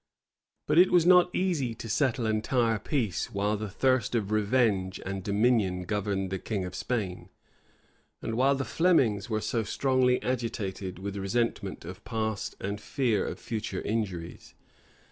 [0.65, 5.23] But it was not easy to settle entire peace, while the thirst of revenge and
[5.23, 7.29] dominion governed the king of Spain,
[8.19, 13.37] and while the Flemings were so strongly agitated with resentment of past, and fear of
[13.37, 14.55] future injuries.